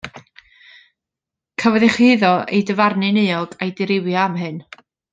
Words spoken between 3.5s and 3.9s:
a'i